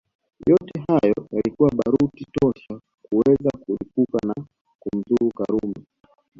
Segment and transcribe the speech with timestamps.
[0.47, 4.45] Yote haya yalikuwa baruti tosha kuweza kulipuka na
[4.79, 5.85] kumdhuru Karume